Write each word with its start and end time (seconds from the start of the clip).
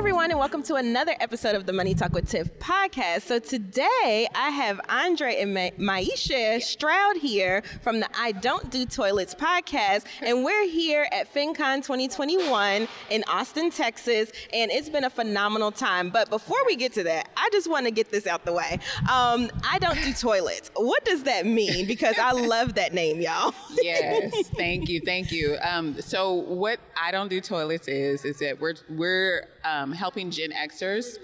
Everyone, 0.00 0.30
and 0.30 0.40
welcome 0.40 0.62
to 0.62 0.76
another 0.76 1.14
episode 1.20 1.54
of 1.54 1.66
the 1.66 1.74
Money 1.74 1.92
Talk 1.92 2.14
with 2.14 2.26
Tiff 2.26 2.48
podcast. 2.58 3.20
So 3.20 3.38
today 3.38 4.26
I 4.34 4.48
have 4.48 4.80
Andray 4.88 5.42
and 5.42 5.52
Ma- 5.52 5.68
Maisha 5.78 6.58
Stroud 6.62 7.18
here 7.18 7.62
from 7.82 8.00
the 8.00 8.08
I 8.18 8.32
Don't 8.32 8.70
Do 8.70 8.86
Toilets 8.86 9.34
podcast, 9.34 10.06
and 10.22 10.42
we're 10.42 10.66
here 10.66 11.06
at 11.12 11.32
FinCon 11.32 11.84
2021 11.84 12.88
in 13.10 13.24
Austin, 13.28 13.70
Texas, 13.70 14.32
and 14.54 14.70
it's 14.70 14.88
been 14.88 15.04
a 15.04 15.10
phenomenal 15.10 15.70
time. 15.70 16.08
But 16.08 16.30
before 16.30 16.64
we 16.66 16.76
get 16.76 16.94
to 16.94 17.02
that, 17.02 17.28
I 17.36 17.50
just 17.52 17.68
want 17.68 17.84
to 17.84 17.92
get 17.92 18.10
this 18.10 18.26
out 18.26 18.46
the 18.46 18.54
way. 18.54 18.78
Um, 19.00 19.50
I 19.70 19.78
don't 19.78 20.02
do 20.02 20.14
toilets. 20.14 20.70
What 20.76 21.04
does 21.04 21.24
that 21.24 21.44
mean? 21.44 21.86
Because 21.86 22.18
I 22.18 22.32
love 22.32 22.72
that 22.76 22.94
name, 22.94 23.20
y'all. 23.20 23.52
yes, 23.82 24.48
thank 24.56 24.88
you, 24.88 25.02
thank 25.04 25.30
you. 25.30 25.58
Um, 25.62 26.00
so 26.00 26.32
what 26.32 26.80
I 26.98 27.10
don't 27.10 27.28
do 27.28 27.42
toilets 27.42 27.86
is 27.86 28.24
is 28.24 28.38
that 28.38 28.58
we're 28.58 28.76
we're 28.88 29.46
um, 29.64 29.89
helping 29.92 30.30
Gen 30.30 30.50
Xers 30.52 31.18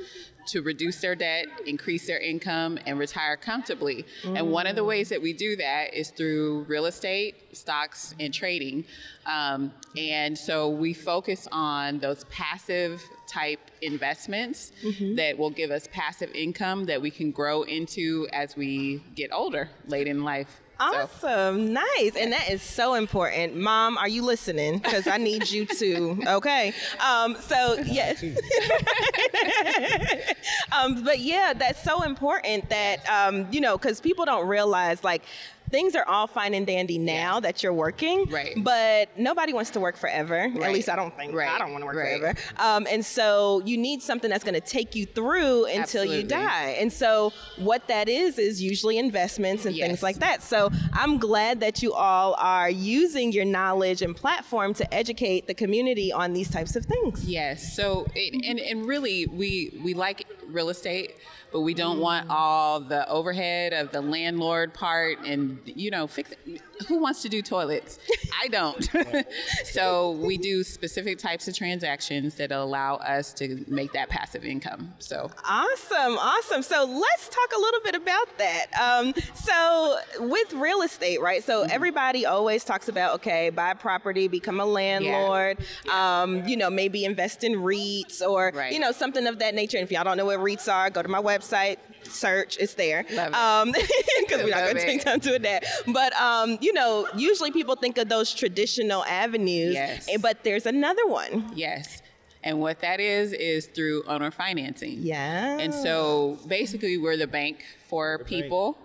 to 0.46 0.62
reduce 0.62 1.00
their 1.00 1.14
debt, 1.14 1.46
increase 1.66 2.06
their 2.06 2.18
income, 2.18 2.78
and 2.86 2.98
retire 2.98 3.36
comfortably. 3.36 4.06
Mm. 4.22 4.38
And 4.38 4.52
one 4.52 4.66
of 4.66 4.76
the 4.76 4.84
ways 4.84 5.08
that 5.08 5.20
we 5.20 5.32
do 5.32 5.56
that 5.56 5.92
is 5.92 6.10
through 6.10 6.64
real 6.68 6.86
estate, 6.86 7.34
stocks, 7.52 8.14
and 8.20 8.32
trading. 8.32 8.84
Um, 9.26 9.72
and 9.96 10.38
so 10.38 10.68
we 10.68 10.94
focus 10.94 11.48
on 11.50 11.98
those 11.98 12.24
passive 12.24 13.02
type 13.26 13.60
investments 13.82 14.72
mm-hmm. 14.82 15.16
that 15.16 15.36
will 15.36 15.50
give 15.50 15.70
us 15.70 15.88
passive 15.92 16.30
income 16.32 16.84
that 16.84 17.02
we 17.02 17.10
can 17.10 17.32
grow 17.32 17.62
into 17.62 18.28
as 18.32 18.56
we 18.56 19.02
get 19.14 19.32
older 19.32 19.68
late 19.88 20.06
in 20.06 20.22
life. 20.22 20.60
Awesome, 20.78 21.08
so. 21.20 21.56
nice, 21.56 22.16
and 22.16 22.32
that 22.32 22.50
is 22.50 22.62
so 22.62 22.94
important. 22.94 23.56
Mom, 23.56 23.96
are 23.96 24.08
you 24.08 24.22
listening? 24.22 24.78
Because 24.78 25.06
I 25.06 25.16
need 25.16 25.50
you 25.50 25.66
to. 25.66 26.16
Okay, 26.36 26.74
um, 27.06 27.36
so 27.36 27.78
yes, 27.86 28.22
um, 30.72 31.04
but 31.04 31.20
yeah, 31.20 31.52
that's 31.56 31.82
so 31.82 32.02
important 32.02 32.68
that 32.68 32.98
um, 33.08 33.46
you 33.50 33.60
know 33.60 33.78
because 33.78 34.00
people 34.00 34.24
don't 34.24 34.46
realize 34.46 35.02
like 35.04 35.22
things 35.70 35.94
are 35.94 36.06
all 36.06 36.26
fine 36.26 36.54
and 36.54 36.66
dandy 36.66 36.98
now 36.98 37.34
yeah. 37.34 37.40
that 37.40 37.62
you're 37.62 37.72
working, 37.72 38.26
right? 38.26 38.54
But 38.56 39.18
nobody 39.18 39.52
wants 39.52 39.70
to 39.70 39.80
work 39.80 39.96
forever. 39.96 40.50
Right. 40.54 40.62
At 40.62 40.72
least 40.72 40.88
I 40.88 40.96
don't 40.96 41.16
think. 41.16 41.34
Right. 41.34 41.48
I 41.48 41.58
don't 41.58 41.72
want 41.72 41.82
to 41.82 41.86
work 41.86 41.96
right. 41.96 42.20
forever. 42.20 42.38
Um, 42.58 42.86
and 42.90 43.04
so 43.04 43.62
you 43.64 43.76
need 43.76 44.02
something 44.02 44.30
that's 44.30 44.44
going 44.44 44.54
to 44.54 44.60
take 44.60 44.94
you 44.94 45.06
through 45.06 45.66
until 45.66 46.02
Absolutely. 46.02 46.16
you 46.18 46.22
die. 46.24 46.76
And 46.80 46.92
so 46.92 47.32
what 47.56 47.88
that 47.88 48.08
is 48.08 48.38
is 48.38 48.62
usually 48.62 48.98
investments 48.98 49.66
and 49.66 49.74
yes. 49.74 49.86
things 49.86 50.02
like 50.02 50.16
that. 50.16 50.42
So 50.42 50.70
I'm 50.92 51.18
glad 51.18 51.60
that 51.60 51.82
you 51.82 51.92
all 51.92 52.34
are 52.38 52.70
using 52.70 53.32
your 53.32 53.44
knowledge 53.44 54.02
and 54.02 54.14
platform 54.14 54.74
to 54.74 54.94
educate 54.94 55.46
the 55.46 55.54
community 55.54 56.12
on 56.12 56.32
these 56.32 56.50
types 56.50 56.76
of 56.76 56.84
things. 56.84 57.24
Yes. 57.24 57.74
So 57.74 58.06
it, 58.14 58.46
and 58.46 58.58
and 58.58 58.86
really 58.86 59.26
we 59.26 59.78
we 59.82 59.94
like 59.94 60.26
real 60.48 60.68
estate 60.68 61.16
but 61.52 61.60
we 61.60 61.74
don't 61.74 62.00
want 62.00 62.28
all 62.28 62.80
the 62.80 63.08
overhead 63.08 63.72
of 63.72 63.90
the 63.92 64.00
landlord 64.00 64.74
part 64.74 65.18
and 65.24 65.58
you 65.64 65.90
know 65.90 66.06
fix 66.06 66.32
it. 66.46 66.60
who 66.86 66.98
wants 66.98 67.22
to 67.22 67.28
do 67.28 67.40
toilets 67.40 67.98
i 68.42 68.48
don't 68.48 68.90
so 69.64 70.12
we 70.12 70.36
do 70.36 70.62
specific 70.62 71.18
types 71.18 71.48
of 71.48 71.54
transactions 71.54 72.34
that 72.34 72.52
allow 72.52 72.96
us 72.96 73.32
to 73.32 73.64
make 73.68 73.92
that 73.92 74.08
passive 74.08 74.44
income 74.44 74.92
so 74.98 75.30
awesome 75.48 76.18
awesome 76.18 76.62
so 76.62 76.84
let's 76.84 77.28
talk 77.28 77.50
a 77.56 77.60
little 77.60 77.80
bit 77.80 77.94
about 77.94 78.38
that 78.38 78.66
um, 78.78 79.14
so 79.34 79.96
with 80.20 80.52
real 80.52 80.82
estate 80.82 81.20
right 81.20 81.42
so 81.42 81.62
mm-hmm. 81.62 81.70
everybody 81.72 82.26
always 82.26 82.64
talks 82.64 82.88
about 82.88 83.14
okay 83.14 83.50
buy 83.50 83.72
property 83.72 84.28
become 84.28 84.60
a 84.60 84.66
landlord 84.66 85.58
yeah. 85.84 86.22
Um, 86.22 86.46
you 86.46 86.56
know 86.56 86.70
maybe 86.70 87.04
invest 87.04 87.44
in 87.44 87.62
reits 87.62 88.20
or 88.20 88.52
right. 88.54 88.72
you 88.72 88.78
know 88.78 88.92
something 88.92 89.26
of 89.26 89.38
that 89.38 89.54
nature 89.54 89.78
and 89.78 89.84
if 89.84 89.92
y'all 89.92 90.04
don't 90.04 90.16
know 90.16 90.26
what 90.26 90.35
reits 90.38 90.68
are 90.68 90.90
go 90.90 91.02
to 91.02 91.08
my 91.08 91.20
website 91.20 91.46
website, 91.56 91.78
search, 92.04 92.56
it's 92.58 92.74
there. 92.74 93.04
Because 93.04 93.34
um, 93.34 93.72
we're 94.30 94.48
not 94.48 94.64
going 94.64 94.76
to 94.76 94.84
take 94.84 95.04
time 95.04 95.20
to 95.20 95.30
do 95.30 95.38
that. 95.40 95.64
But, 95.86 96.12
um, 96.14 96.58
you 96.60 96.72
know, 96.72 97.08
usually 97.16 97.50
people 97.50 97.76
think 97.76 97.98
of 97.98 98.08
those 98.08 98.32
traditional 98.32 99.04
avenues, 99.04 99.74
yes. 99.74 100.08
But 100.20 100.44
there's 100.44 100.66
another 100.66 101.06
one. 101.06 101.50
Yes. 101.54 102.02
And 102.42 102.60
what 102.60 102.80
that 102.80 103.00
is 103.00 103.32
is 103.32 103.66
through 103.66 104.04
owner 104.06 104.30
financing. 104.30 104.98
Yeah. 105.00 105.58
And 105.58 105.74
so 105.74 106.38
basically 106.46 106.96
we're 106.96 107.16
the 107.16 107.26
bank 107.26 107.64
for 107.88 108.18
the 108.18 108.24
people. 108.24 108.72
Bank. 108.72 108.82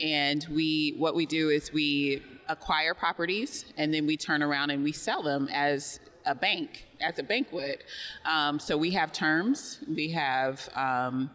And 0.00 0.46
we 0.50 0.94
what 0.98 1.14
we 1.14 1.26
do 1.26 1.48
is 1.48 1.72
we 1.72 2.22
acquire 2.48 2.94
properties 2.94 3.64
and 3.76 3.92
then 3.92 4.06
we 4.06 4.16
turn 4.16 4.42
around 4.42 4.70
and 4.70 4.84
we 4.84 4.92
sell 4.92 5.22
them 5.22 5.48
as 5.50 6.00
a 6.28 6.34
bank, 6.34 6.86
as 7.00 7.18
a 7.18 7.22
bank 7.22 7.48
would. 7.52 7.78
Um, 8.24 8.60
so 8.60 8.76
we 8.76 8.90
have 8.92 9.12
terms, 9.12 9.80
we 9.88 10.10
have 10.12 10.68
um, 10.76 11.30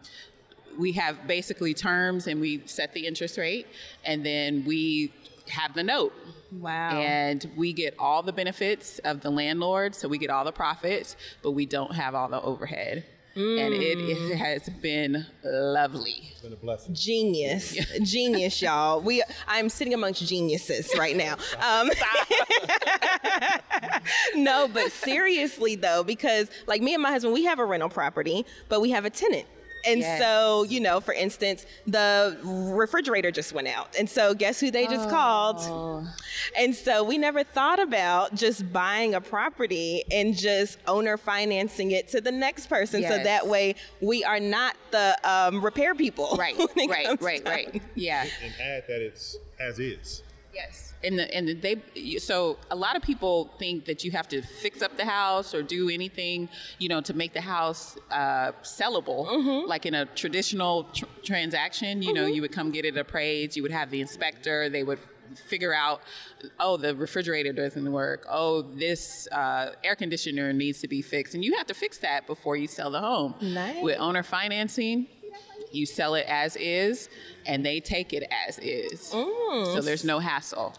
we 0.78 0.92
have 0.92 1.26
basically 1.26 1.74
terms 1.74 2.26
and 2.26 2.40
we 2.40 2.62
set 2.66 2.92
the 2.94 3.06
interest 3.06 3.38
rate 3.38 3.66
and 4.04 4.24
then 4.24 4.64
we 4.64 5.12
have 5.48 5.74
the 5.74 5.82
note. 5.82 6.12
Wow. 6.52 7.00
And 7.00 7.50
we 7.56 7.72
get 7.72 7.94
all 7.98 8.22
the 8.22 8.32
benefits 8.32 8.98
of 9.00 9.20
the 9.20 9.30
landlord, 9.30 9.94
so 9.94 10.08
we 10.08 10.18
get 10.18 10.30
all 10.30 10.44
the 10.44 10.52
profits, 10.52 11.16
but 11.42 11.50
we 11.50 11.66
don't 11.66 11.94
have 11.94 12.14
all 12.14 12.28
the 12.28 12.40
overhead. 12.40 13.04
Mm. 13.36 13.66
And 13.66 13.74
it, 13.74 13.98
it, 13.98 14.18
mm. 14.18 14.36
has 14.36 14.68
been 14.80 15.26
lovely. 15.42 16.30
It's 16.30 16.40
been 16.40 16.52
a 16.52 16.56
blessing. 16.56 16.94
Genius, 16.94 17.76
genius, 18.02 18.62
y'all. 18.62 19.00
We 19.00 19.24
I'm 19.48 19.68
sitting 19.68 19.92
amongst 19.92 20.24
geniuses 20.26 20.90
right 20.98 21.16
now. 21.16 21.36
Um, 21.64 21.90
no, 24.34 24.68
but 24.68 24.92
seriously 24.92 25.76
though, 25.76 26.02
because 26.02 26.50
like 26.66 26.82
me 26.82 26.92
and 26.94 27.02
my 27.02 27.10
husband, 27.10 27.32
we 27.32 27.44
have 27.44 27.58
a 27.58 27.64
rental 27.64 27.88
property, 27.88 28.44
but 28.68 28.80
we 28.80 28.90
have 28.90 29.04
a 29.04 29.10
tenant. 29.10 29.46
And 29.86 30.00
yes. 30.00 30.20
so, 30.20 30.64
you 30.64 30.80
know, 30.80 31.00
for 31.00 31.14
instance, 31.14 31.66
the 31.86 32.38
refrigerator 32.42 33.30
just 33.30 33.52
went 33.52 33.68
out. 33.68 33.94
And 33.98 34.08
so, 34.08 34.34
guess 34.34 34.60
who 34.60 34.70
they 34.70 34.86
just 34.86 35.08
oh. 35.08 35.10
called? 35.10 36.08
And 36.58 36.74
so, 36.74 37.04
we 37.04 37.18
never 37.18 37.44
thought 37.44 37.80
about 37.80 38.34
just 38.34 38.72
buying 38.72 39.14
a 39.14 39.20
property 39.20 40.04
and 40.10 40.36
just 40.36 40.78
owner 40.86 41.16
financing 41.16 41.90
it 41.90 42.08
to 42.08 42.20
the 42.20 42.32
next 42.32 42.66
person. 42.66 43.02
Yes. 43.02 43.12
So 43.12 43.22
that 43.22 43.46
way 43.46 43.74
we 44.00 44.24
are 44.24 44.40
not 44.40 44.76
the 44.90 45.16
um, 45.24 45.64
repair 45.64 45.94
people. 45.94 46.36
Right, 46.38 46.56
right, 46.76 47.20
right, 47.20 47.42
right. 47.44 47.82
Yeah. 47.94 48.26
And 48.42 48.54
add 48.60 48.84
that 48.88 49.00
it's 49.00 49.36
as 49.60 49.78
is. 49.78 50.22
Yes 50.54 50.94
and 51.04 51.18
the, 51.18 51.34
and 51.34 51.62
they 51.62 52.18
so 52.18 52.56
a 52.70 52.76
lot 52.76 52.96
of 52.96 53.02
people 53.02 53.50
think 53.58 53.84
that 53.84 54.04
you 54.04 54.10
have 54.10 54.26
to 54.28 54.42
fix 54.42 54.82
up 54.82 54.96
the 54.96 55.04
house 55.04 55.54
or 55.54 55.62
do 55.62 55.88
anything 55.88 56.48
you 56.78 56.88
know 56.88 57.00
to 57.00 57.14
make 57.14 57.32
the 57.32 57.40
house 57.40 57.96
uh, 58.10 58.52
sellable 58.62 59.26
mm-hmm. 59.26 59.68
like 59.68 59.86
in 59.86 59.94
a 59.94 60.06
traditional 60.06 60.84
tr- 60.84 61.04
transaction 61.22 62.02
you 62.02 62.08
mm-hmm. 62.08 62.16
know 62.16 62.26
you 62.26 62.40
would 62.40 62.52
come 62.52 62.70
get 62.70 62.84
it 62.84 62.96
appraised 62.96 63.56
you 63.56 63.62
would 63.62 63.72
have 63.72 63.90
the 63.90 64.00
inspector 64.00 64.68
they 64.68 64.82
would 64.82 64.98
figure 65.46 65.74
out 65.74 66.00
oh 66.60 66.76
the 66.76 66.94
refrigerator 66.94 67.52
doesn't 67.52 67.90
work 67.90 68.24
oh 68.30 68.62
this 68.62 69.26
uh, 69.32 69.72
air 69.82 69.96
conditioner 69.96 70.52
needs 70.52 70.80
to 70.80 70.88
be 70.88 71.02
fixed 71.02 71.34
and 71.34 71.44
you 71.44 71.54
have 71.56 71.66
to 71.66 71.74
fix 71.74 71.98
that 71.98 72.26
before 72.26 72.56
you 72.56 72.66
sell 72.66 72.90
the 72.90 73.00
home 73.00 73.34
nice. 73.40 73.82
with 73.82 73.98
owner 73.98 74.22
financing 74.22 75.06
you 75.74 75.86
sell 75.86 76.14
it 76.14 76.26
as 76.28 76.56
is 76.56 77.08
and 77.46 77.64
they 77.64 77.80
take 77.80 78.12
it 78.12 78.24
as 78.46 78.58
is 78.58 79.10
mm. 79.12 79.74
so 79.74 79.80
there's 79.80 80.04
no 80.04 80.18
hassle 80.18 80.74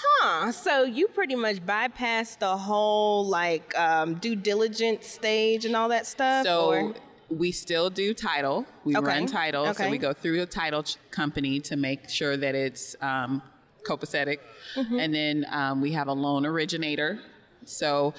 Huh. 0.00 0.52
So 0.52 0.84
you 0.84 1.08
pretty 1.08 1.34
much 1.34 1.64
bypass 1.64 2.36
the 2.36 2.56
whole 2.56 3.26
like 3.26 3.76
um, 3.76 4.14
due 4.14 4.36
diligence 4.36 5.06
stage 5.06 5.64
and 5.64 5.74
all 5.74 5.88
that 5.88 6.06
stuff. 6.06 6.44
So 6.44 6.70
or? 6.72 6.94
we 7.28 7.52
still 7.52 7.90
do 7.90 8.14
title. 8.14 8.64
We 8.84 8.96
okay. 8.96 9.06
run 9.06 9.26
title. 9.26 9.66
Okay. 9.68 9.84
So 9.84 9.90
we 9.90 9.98
go 9.98 10.12
through 10.12 10.42
a 10.42 10.46
title 10.46 10.82
ch- 10.82 10.96
company 11.10 11.60
to 11.60 11.76
make 11.76 12.08
sure 12.08 12.36
that 12.36 12.54
it's 12.54 12.96
um, 13.00 13.42
copacetic, 13.84 14.38
mm-hmm. 14.76 14.98
and 14.98 15.14
then 15.14 15.46
um, 15.50 15.80
we 15.80 15.92
have 15.92 16.08
a 16.08 16.12
loan 16.12 16.46
originator. 16.46 17.20
So, 17.64 18.14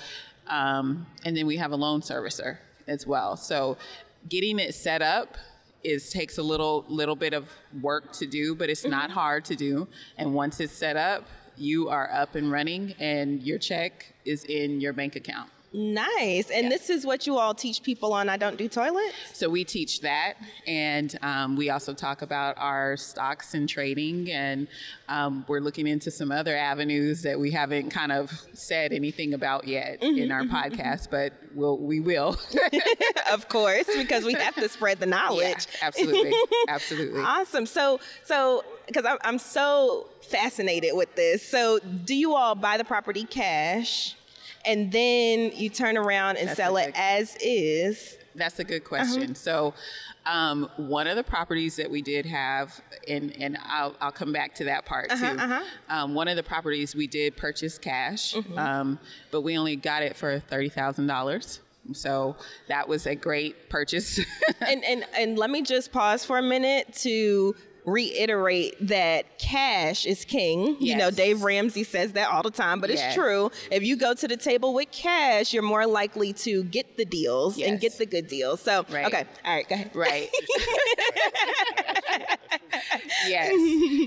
um, 0.48 1.08
and 1.26 1.36
then 1.36 1.48
we 1.48 1.58
have 1.58 1.72
a 1.72 1.76
loan 1.76 2.02
servicer 2.02 2.58
as 2.88 3.08
well. 3.08 3.36
So, 3.36 3.78
getting 4.28 4.60
it 4.60 4.76
set 4.76 5.02
up 5.02 5.38
is 5.84 6.10
takes 6.10 6.38
a 6.38 6.44
little 6.44 6.86
little 6.88 7.16
bit 7.16 7.34
of 7.34 7.50
work 7.82 8.12
to 8.14 8.26
do, 8.26 8.56
but 8.56 8.70
it's 8.70 8.82
mm-hmm. 8.82 8.92
not 8.92 9.12
hard 9.12 9.46
to 9.46 9.56
do. 9.56 9.88
And 10.18 10.34
once 10.34 10.60
it's 10.60 10.74
set 10.74 10.96
up, 10.96 11.26
you 11.58 11.90
are 11.90 12.10
up 12.12 12.36
and 12.36 12.52
running 12.52 12.96
and 13.00 13.44
your 13.44 13.60
check 13.60 14.14
is 14.26 14.46
in 14.46 14.82
your 14.82 14.94
bank 14.94 15.16
account. 15.16 15.50
Nice. 15.72 16.50
And 16.50 16.72
this 16.72 16.90
is 16.90 17.06
what 17.06 17.28
you 17.28 17.38
all 17.38 17.54
teach 17.54 17.84
people 17.84 18.12
on 18.14 18.28
I 18.28 18.38
Don't 18.38 18.58
Do 18.58 18.68
Toilets? 18.68 19.14
So 19.34 19.50
we 19.50 19.64
teach 19.64 20.02
that, 20.02 20.36
and 20.66 21.18
um, 21.22 21.56
we 21.56 21.70
also 21.70 21.94
talk 21.94 22.22
about 22.24 22.58
our 22.58 22.98
stocks 22.98 23.54
and 23.54 23.70
trading, 23.70 24.32
and 24.32 24.68
um, 25.08 25.46
we're 25.48 25.60
looking 25.60 25.88
into 25.88 26.10
some 26.12 26.32
other 26.32 26.56
avenues 26.58 27.22
that 27.22 27.40
we 27.40 27.52
haven't 27.52 27.90
kind 27.92 28.12
of 28.12 28.32
said 28.54 28.92
anything 28.92 29.34
about 29.34 29.68
yet 29.68 30.00
Mm-hmm, 30.02 30.18
in 30.20 30.32
our 30.32 30.44
podcast, 30.44 31.10
but 31.10 31.34
we'll, 31.54 31.78
we 31.78 32.00
will. 32.00 32.38
of 33.32 33.48
course, 33.50 33.86
because 33.96 34.24
we 34.24 34.34
have 34.34 34.56
to 34.56 34.70
spread 34.70 35.00
the 35.00 35.06
yeah, 35.08 35.16
knowledge. 35.18 35.68
absolutely, 35.82 36.34
absolutely. 36.68 37.22
Awesome. 37.22 37.66
So, 37.66 38.00
so 38.24 38.64
because 38.88 39.06
I'm, 39.06 39.18
I'm 39.24 39.38
so 39.38 40.08
fascinated 40.22 40.92
with 40.96 41.14
this. 41.16 41.48
So, 41.48 41.80
do 42.06 42.16
you 42.16 42.36
all 42.36 42.56
buy 42.56 42.78
the 42.78 42.84
property 42.86 43.24
cash, 43.24 44.16
and 44.70 44.92
then 44.92 45.52
you 45.56 45.70
turn 45.70 45.98
around 45.98 46.38
and 46.38 46.48
That's 46.48 46.58
sell 46.58 46.78
it 46.78 46.92
as 46.96 47.36
is? 47.42 48.18
That's 48.36 48.60
a 48.60 48.64
good 48.64 48.84
question. 48.84 49.34
So, 49.36 49.74
um, 50.26 50.70
one 50.78 51.08
of 51.08 51.16
the 51.16 51.24
properties 51.24 51.76
that 51.78 51.90
we 51.90 52.02
did 52.04 52.26
have, 52.26 52.80
and, 53.08 53.36
and 53.40 53.58
I'll, 53.66 53.96
I'll 54.00 54.12
come 54.12 54.32
back 54.32 54.54
to 54.56 54.66
that 54.66 54.86
part 54.86 55.10
too. 55.10 55.26
Um, 55.90 56.14
one 56.14 56.28
of 56.28 56.36
the 56.36 56.44
properties 56.44 56.96
we 56.96 57.08
did 57.08 57.36
purchase 57.36 57.78
cash, 57.80 58.36
um, 58.56 59.00
but 59.32 59.42
we 59.42 59.58
only 59.58 59.76
got 59.76 60.04
it 60.04 60.16
for 60.16 60.40
$30,000. 60.40 61.60
So 61.94 62.36
that 62.68 62.88
was 62.88 63.08
a 63.08 63.16
great 63.16 63.70
purchase. 63.70 64.20
and 64.62 64.84
and 64.86 65.06
and 65.18 65.40
let 65.40 65.50
me 65.50 65.64
just 65.64 65.92
pause 65.92 66.24
for 66.24 66.38
a 66.38 66.42
minute 66.44 66.94
to 67.00 67.56
reiterate 67.90 68.76
that 68.88 69.38
cash 69.40 70.06
is 70.06 70.26
king. 70.26 70.78
You 70.80 70.96
know, 70.98 71.12
Dave 71.12 71.42
Ramsey 71.44 71.84
says 71.84 72.14
that 72.14 72.30
all 72.30 72.44
the 72.44 72.52
time, 72.52 72.80
but 72.80 72.90
Yes. 72.90 73.00
it's 73.06 73.16
true. 73.16 73.52
If 73.72 73.84
you 73.84 73.96
go 73.96 74.14
to 74.14 74.28
the 74.28 74.38
table 74.38 74.74
with 74.74 74.92
cash, 74.92 75.54
you're 75.54 75.64
more 75.64 75.86
likely 75.88 76.34
to 76.34 76.64
get 76.66 76.98
the 76.98 77.06
deals 77.06 77.60
and 77.60 77.80
get 77.80 77.98
the 77.98 78.06
good 78.06 78.28
deals. 78.28 78.62
So, 78.62 78.86
Right. 78.90 79.06
okay, 79.08 79.26
all 79.46 79.56
right, 79.56 79.68
go 79.68 79.76
ahead. 79.76 79.92
Right. 79.96 80.30
yes. 83.28 83.52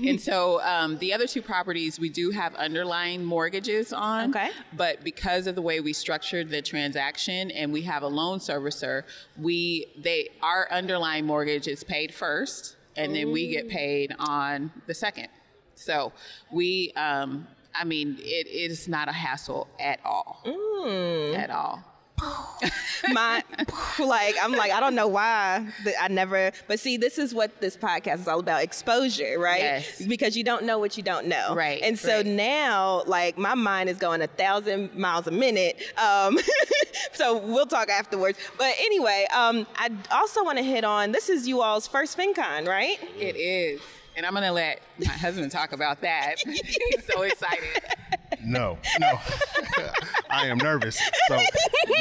And 0.07 0.19
so 0.19 0.61
um, 0.61 0.97
the 0.99 1.13
other 1.13 1.27
two 1.27 1.41
properties 1.41 1.99
we 1.99 2.09
do 2.09 2.31
have 2.31 2.55
underlying 2.55 3.23
mortgages 3.23 3.93
on. 3.93 4.29
Okay. 4.29 4.49
But 4.73 5.03
because 5.03 5.47
of 5.47 5.55
the 5.55 5.61
way 5.61 5.79
we 5.79 5.93
structured 5.93 6.49
the 6.49 6.61
transaction 6.61 7.51
and 7.51 7.71
we 7.71 7.81
have 7.83 8.03
a 8.03 8.07
loan 8.07 8.39
servicer, 8.39 9.03
we 9.37 9.87
they 9.97 10.29
our 10.41 10.67
underlying 10.71 11.25
mortgage 11.25 11.67
is 11.67 11.83
paid 11.83 12.13
first 12.13 12.75
and 12.95 13.15
then 13.15 13.31
we 13.31 13.47
get 13.47 13.69
paid 13.69 14.13
on 14.19 14.71
the 14.87 14.93
second. 14.93 15.27
So 15.75 16.11
we 16.51 16.91
um, 16.95 17.47
I 17.75 17.83
mean 17.83 18.17
it 18.19 18.47
is 18.47 18.87
not 18.87 19.07
a 19.09 19.11
hassle 19.13 19.67
at 19.79 19.99
all. 20.05 20.41
At 21.35 21.49
all. 21.49 21.83
my 23.11 23.43
like 23.99 24.35
I'm 24.41 24.53
like 24.53 24.71
I 24.71 24.79
don't 24.79 24.95
know 24.95 25.07
why 25.07 25.67
I 25.99 26.07
never 26.07 26.51
but 26.67 26.79
see 26.79 26.95
this 26.95 27.17
is 27.17 27.33
what 27.33 27.59
this 27.59 27.75
podcast 27.75 28.19
is 28.21 28.27
all 28.29 28.39
about 28.39 28.63
exposure 28.63 29.37
right 29.39 29.59
Yes. 29.59 30.01
because 30.05 30.37
you 30.37 30.43
don't 30.43 30.63
know 30.63 30.79
what 30.79 30.95
you 30.95 31.03
don't 31.03 31.27
know 31.27 31.53
Right, 31.53 31.81
and 31.81 31.97
so 31.99 32.17
right. 32.17 32.25
now 32.25 33.03
like 33.07 33.37
my 33.37 33.55
mind 33.55 33.89
is 33.89 33.97
going 33.97 34.21
a 34.21 34.27
thousand 34.27 34.95
miles 34.95 35.27
a 35.27 35.31
minute 35.31 35.81
um 35.97 36.37
so 37.13 37.37
we'll 37.37 37.65
talk 37.65 37.89
afterwards 37.89 38.37
but 38.57 38.73
anyway 38.79 39.25
um 39.35 39.65
I 39.75 39.89
also 40.11 40.43
want 40.43 40.57
to 40.57 40.63
hit 40.63 40.83
on 40.83 41.11
this 41.11 41.29
is 41.29 41.47
you 41.47 41.61
all's 41.61 41.87
first 41.87 42.17
FinCon 42.17 42.67
right 42.67 42.99
It 43.17 43.35
is. 43.35 43.81
And 44.15 44.27
I'm 44.27 44.33
going 44.33 44.43
to 44.43 44.51
let 44.51 44.79
my 44.99 45.07
husband 45.07 45.51
talk 45.51 45.71
about 45.71 46.01
that. 46.01 46.35
He's 46.45 47.03
so 47.11 47.23
excited. 47.23 47.81
No, 48.43 48.77
no. 48.99 49.19
I 50.29 50.45
am 50.47 50.59
nervous. 50.59 51.01
So 51.27 51.39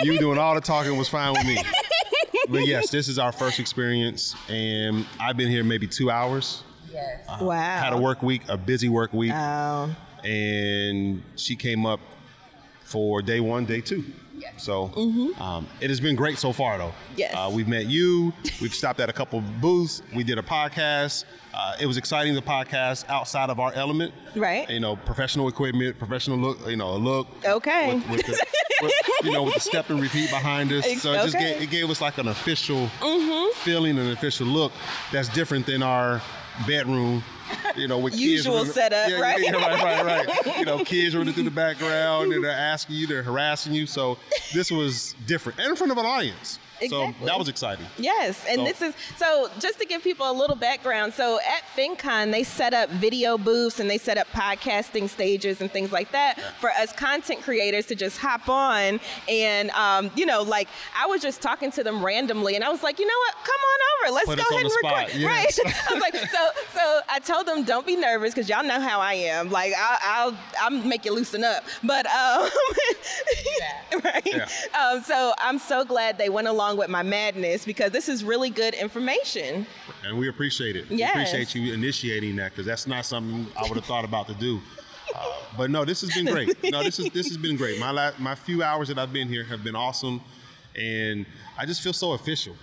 you 0.03 0.19
doing 0.19 0.37
all 0.39 0.55
the 0.55 0.61
talking 0.61 0.97
was 0.99 1.09
fine 1.09 1.33
with 1.33 1.47
me. 1.47 1.57
But 2.49 2.67
yes, 2.67 2.91
this 2.91 3.09
is 3.09 3.19
our 3.19 3.33
first 3.33 3.61
experience, 3.61 4.35
and 4.49 5.07
I've 5.21 5.37
been 5.37 5.49
here 5.49 5.65
maybe 5.65 5.87
two 5.87 6.11
hours. 6.11 6.65
Yes. 6.93 7.25
wow 7.41 7.79
Had 7.79 7.93
a 7.95 7.97
work 7.97 8.23
week, 8.23 8.43
a 8.49 8.57
busy 8.59 8.89
work 8.89 9.13
week, 9.15 9.33
oh 9.33 9.95
and 10.25 11.23
she 11.37 11.57
came 11.57 11.87
up 11.87 12.01
for 12.83 13.23
day 13.23 13.41
one, 13.41 13.65
day 13.65 13.81
two. 13.81 14.05
Yes. 14.43 14.65
So 14.65 14.91
um, 15.39 15.67
it 15.81 15.89
has 15.89 16.01
been 16.01 16.17
great 16.17 16.39
so 16.39 16.53
far, 16.53 16.77
though. 16.77 16.89
Mm-hmm. 16.89 17.15
Yes. 17.17 17.35
Uh, 17.35 17.51
we've 17.53 17.69
met 17.69 17.87
you. 17.87 18.33
We've 18.61 18.75
stopped 18.75 19.01
at 19.01 19.09
a 19.09 19.13
couple 19.13 19.39
of 19.39 19.61
booths. 19.61 20.03
We 20.15 20.25
did 20.25 20.39
a 20.39 20.43
podcast. 20.43 21.25
Uh, 21.55 21.77
it 21.81 21.87
was 21.87 21.97
exciting. 21.97 22.35
The 22.35 22.43
podcast 22.43 23.09
outside 23.09 23.51
of 23.51 23.61
our 23.61 23.73
element. 23.75 24.13
Right. 24.35 24.69
You 24.69 24.81
know, 24.81 24.97
professional 24.97 25.49
equipment, 25.49 25.99
professional 25.99 26.39
look. 26.39 26.59
You 26.67 26.77
know, 26.77 26.91
a 26.91 26.99
look. 26.99 27.29
Okay. 27.45 27.95
With, 27.95 28.09
with 28.11 28.27
the, 28.27 28.47
with, 28.83 28.93
you 29.25 29.31
know, 29.31 29.45
with 29.45 29.55
the 29.55 29.61
step 29.61 29.91
and 29.91 30.01
repeat 30.01 30.31
behind 30.31 30.73
us. 30.73 30.85
So 31.01 31.13
it 31.13 31.23
just 31.23 31.39
gave, 31.39 31.63
it 31.63 31.71
gave 31.71 31.89
us 31.89 32.01
like 32.01 32.19
an 32.19 32.29
official 32.29 32.89
feeling, 33.57 33.99
an 33.99 34.11
official 34.11 34.47
look 34.47 34.73
that's 35.13 35.29
different 35.29 35.67
than 35.67 35.83
our 35.83 36.21
bedroom. 36.67 37.23
You 37.77 37.87
know, 37.87 37.99
with 37.99 38.15
Usual 38.19 38.55
kids 38.65 38.69
running- 38.69 38.73
setup, 38.73 39.11
yeah, 39.11 39.21
right? 39.21 39.39
Yeah, 39.43 39.53
right, 39.53 40.05
right, 40.05 40.27
right. 40.47 40.59
You 40.59 40.65
know, 40.65 40.83
kids 40.85 41.15
running 41.15 41.35
through 41.35 41.43
the 41.45 41.51
background 41.51 42.33
and 42.33 42.43
they're 42.43 42.51
asking 42.51 42.97
you, 42.97 43.07
they're 43.07 43.23
harassing 43.23 43.75
you. 43.75 43.87
So 43.87 44.17
this 44.55 44.71
was 44.71 45.15
different 45.27 45.59
and 45.59 45.69
in 45.69 45.77
front 45.77 45.93
of 45.93 45.99
an 45.99 46.07
audience. 46.07 46.59
Exactly. 46.81 47.15
So 47.21 47.27
that 47.27 47.39
was 47.39 47.49
exciting. 47.49 47.87
Yes, 47.99 48.45
and 48.49 48.59
So- 48.61 48.65
this 48.65 48.83
is 48.83 48.95
so 49.17 49.49
just 49.61 49.79
to 49.81 49.87
give 49.87 50.03
people 50.03 50.29
a 50.29 50.33
little 50.33 50.57
background. 50.57 51.13
So 51.15 51.39
at 51.41 51.63
FinCon, 51.77 52.33
they 52.33 52.43
set 52.43 52.75
up 52.75 52.89
video 52.91 53.37
booths 53.39 53.79
and 53.81 53.89
they 53.89 53.99
set 53.99 54.19
up 54.19 54.27
podcasting 54.33 55.09
stages 55.09 55.61
and 55.61 55.71
things 55.71 55.93
like 55.93 56.11
that 56.13 56.41
for 56.61 56.71
us 56.71 56.93
content 56.93 57.43
creators 57.43 57.87
to 57.87 57.95
just 57.95 58.19
hop 58.19 58.49
on 58.49 58.99
and, 59.29 59.71
um, 59.73 60.11
you 60.17 60.27
know, 60.27 60.43
like 60.43 60.69
I 61.01 61.07
was 61.07 61.21
just 61.23 61.41
talking 61.43 61.71
to 61.73 61.85
them 61.85 62.05
randomly 62.05 62.55
and 62.57 62.65
I 62.65 62.71
was 62.71 62.83
like, 62.83 62.99
you 62.99 63.07
know 63.07 63.19
what, 63.27 63.35
come 63.45 63.61
on 63.61 63.79
over, 64.09 64.15
let's 64.15 64.27
Put 64.27 64.39
go 64.39 64.45
ahead 64.57 64.65
and 64.67 64.75
record. 64.83 65.21
yes. 65.21 65.59
Right? 65.65 65.75
I 65.91 65.93
was 65.95 66.01
like, 66.01 66.17
so, 66.17 66.42
so 66.75 67.01
I 67.09 67.19
told 67.19 67.47
them, 67.47 67.65
don't 67.65 67.87
be 67.87 67.97
nervous 67.97 68.35
because 68.35 68.49
y'all 68.49 68.65
know 68.65 68.81
how 68.81 69.01
I 69.01 69.15
am. 69.15 69.51
Like 69.51 69.73
I'll, 69.77 69.99
I'll, 70.03 70.39
I'll 70.61 70.71
make 70.71 71.05
you 71.05 71.13
loosen 71.15 71.45
up. 71.45 71.65
But 71.83 72.07
um, 72.07 72.49
right. 74.05 74.23
Yeah. 74.27 74.49
Um, 74.79 75.03
so 75.03 75.33
I'm 75.39 75.59
so 75.59 75.85
glad 75.85 76.19
they 76.19 76.29
went 76.29 76.49
along 76.49 76.79
with 76.79 76.89
my 76.89 77.03
madness 77.03 77.65
because 77.65 77.91
this 77.93 78.09
is 78.09 78.25
really 78.25 78.51
good 78.51 78.75
information. 78.75 79.67
And 80.05 80.19
we 80.19 80.29
appreciate 80.29 80.77
it. 80.77 80.87
Yes. 80.91 81.15
We 81.15 81.21
appreciate 81.23 81.55
you 81.55 81.73
initiating 81.75 82.37
that 82.37 82.53
because 82.53 82.67
that's 82.67 82.87
not 82.87 83.05
something 83.05 83.47
I 83.57 83.63
would 83.63 83.77
have 83.77 83.85
thought 83.85 84.05
about 84.05 84.27
to 84.29 84.35
do. 84.35 84.61
Uh, 85.15 85.33
but 85.57 85.71
no, 85.71 85.85
this 85.85 86.01
has 86.01 86.15
been 86.15 86.27
great. 86.27 86.57
No, 86.71 86.83
this 86.83 86.99
is 86.99 87.11
this 87.11 87.29
has 87.29 87.37
been 87.37 87.57
great. 87.57 87.79
My 87.79 87.91
la- 87.91 88.13
my 88.19 88.35
few 88.35 88.63
hours 88.63 88.89
that 88.89 88.99
I've 88.99 89.13
been 89.13 89.29
here 89.29 89.45
have 89.45 89.63
been 89.63 89.77
awesome, 89.77 90.23
and 90.75 91.27
I 91.59 91.67
just 91.67 91.83
feel 91.83 91.93
so 91.93 92.13
official. 92.13 92.57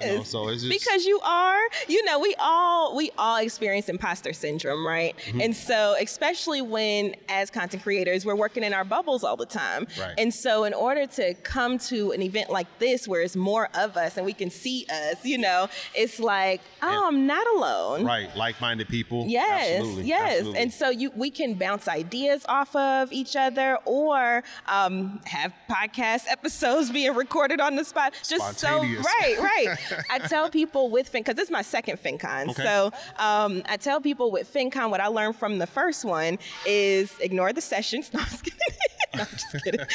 You 0.00 0.16
know, 0.18 0.22
so 0.22 0.48
it's 0.48 0.62
just 0.62 0.84
because 0.84 1.04
you 1.04 1.18
are, 1.20 1.60
you 1.88 2.04
know, 2.04 2.18
we 2.18 2.34
all 2.38 2.94
we 2.96 3.10
all 3.18 3.38
experience 3.38 3.88
imposter 3.88 4.32
syndrome, 4.32 4.86
right? 4.86 5.16
Mm-hmm. 5.26 5.40
And 5.40 5.56
so, 5.56 5.94
especially 6.00 6.62
when 6.62 7.14
as 7.28 7.50
content 7.50 7.82
creators, 7.82 8.26
we're 8.26 8.34
working 8.36 8.62
in 8.62 8.74
our 8.74 8.84
bubbles 8.84 9.24
all 9.24 9.36
the 9.36 9.46
time. 9.46 9.86
Right. 9.98 10.14
And 10.18 10.32
so, 10.32 10.64
in 10.64 10.74
order 10.74 11.06
to 11.06 11.34
come 11.34 11.78
to 11.78 12.12
an 12.12 12.22
event 12.22 12.50
like 12.50 12.66
this, 12.78 13.08
where 13.08 13.22
it's 13.22 13.36
more 13.36 13.68
of 13.74 13.96
us 13.96 14.16
and 14.16 14.26
we 14.26 14.32
can 14.32 14.50
see 14.50 14.86
us, 14.90 15.24
you 15.24 15.38
know, 15.38 15.68
it's 15.94 16.18
like, 16.18 16.60
oh, 16.82 17.06
I'm 17.08 17.26
not 17.26 17.46
alone. 17.46 18.04
right, 18.04 18.34
like-minded 18.36 18.88
people. 18.88 19.24
Yes, 19.26 19.78
Absolutely. 19.78 20.04
yes, 20.04 20.32
Absolutely. 20.32 20.60
and 20.60 20.72
so 20.72 20.90
you 20.90 21.10
we 21.16 21.30
can 21.30 21.54
bounce 21.54 21.88
ideas 21.88 22.44
off 22.48 22.74
of 22.76 23.12
each 23.12 23.36
other, 23.36 23.78
or 23.84 24.44
um, 24.66 25.20
have 25.24 25.52
podcast 25.70 26.24
episodes 26.28 26.90
being 26.90 27.14
recorded 27.14 27.60
on 27.60 27.76
the 27.76 27.84
spot. 27.84 28.12
Just 28.28 28.58
so 28.58 28.80
right, 28.80 29.36
right. 29.38 29.78
I 30.10 30.18
tell 30.18 30.50
people 30.50 30.90
with 30.90 31.08
Fin 31.08 31.22
because 31.22 31.34
this 31.36 31.44
is 31.44 31.50
my 31.50 31.62
second 31.62 32.02
FinCon, 32.02 32.50
Okay. 32.50 32.62
so 32.62 32.92
um, 33.18 33.62
I 33.68 33.76
tell 33.76 34.00
people 34.00 34.30
with 34.30 34.52
FinCon 34.52 34.90
what 34.90 35.00
I 35.00 35.06
learned 35.08 35.36
from 35.36 35.58
the 35.58 35.66
first 35.66 36.04
one 36.04 36.38
is 36.66 37.12
ignore 37.20 37.52
the 37.52 37.60
sessions. 37.60 38.10
No, 38.16 38.20
I'm 38.20 38.26
just 38.26 38.44
kidding. 38.44 38.60
No, 39.16 39.22
I'm 39.22 39.28
just 39.30 39.64
kidding. 39.64 39.80
Um, 39.80 39.86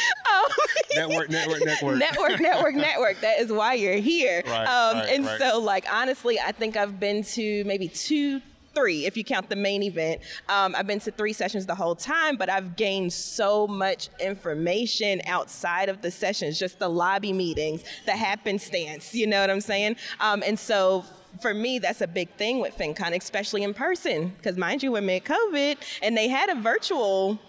network, 0.95 1.29
network, 1.29 1.63
network. 1.65 1.97
network, 1.99 2.39
network, 2.39 2.75
network. 2.75 3.21
That 3.21 3.39
is 3.39 3.51
why 3.51 3.73
you're 3.75 3.95
here. 3.97 4.41
Right, 4.47 4.65
um, 4.65 4.97
right, 4.97 5.09
and 5.09 5.25
right. 5.25 5.39
so, 5.39 5.59
like, 5.59 5.85
honestly, 5.91 6.39
I 6.39 6.51
think 6.51 6.75
I've 6.75 6.99
been 6.99 7.23
to 7.23 7.63
maybe 7.65 7.87
two. 7.87 8.41
Three, 8.73 9.05
if 9.05 9.17
you 9.17 9.23
count 9.23 9.49
the 9.49 9.55
main 9.55 9.83
event. 9.83 10.21
Um, 10.47 10.75
I've 10.77 10.87
been 10.87 10.99
to 11.01 11.11
three 11.11 11.33
sessions 11.33 11.65
the 11.65 11.75
whole 11.75 11.95
time, 11.95 12.37
but 12.37 12.49
I've 12.49 12.75
gained 12.75 13.11
so 13.11 13.67
much 13.67 14.09
information 14.19 15.21
outside 15.25 15.89
of 15.89 16.01
the 16.01 16.09
sessions, 16.09 16.57
just 16.57 16.79
the 16.79 16.89
lobby 16.89 17.33
meetings, 17.33 17.83
the 18.05 18.13
happenstance, 18.13 19.13
you 19.13 19.27
know 19.27 19.41
what 19.41 19.49
I'm 19.49 19.61
saying? 19.61 19.97
Um, 20.19 20.41
and 20.45 20.57
so 20.57 21.03
for 21.41 21.53
me, 21.53 21.79
that's 21.79 22.01
a 22.01 22.07
big 22.07 22.29
thing 22.35 22.59
with 22.59 22.77
FinCon, 22.77 23.15
especially 23.15 23.63
in 23.63 23.73
person, 23.73 24.29
because 24.37 24.57
mind 24.57 24.83
you, 24.83 24.91
we're 24.91 25.01
mid 25.01 25.25
COVID 25.25 25.77
and 26.01 26.15
they 26.15 26.27
had 26.27 26.49
a 26.49 26.55
virtual 26.55 27.39